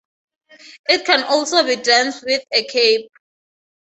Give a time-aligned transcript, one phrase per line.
[0.89, 3.11] It can also be danced with a cape.